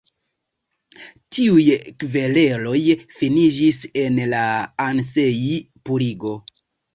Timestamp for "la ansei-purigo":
4.33-6.35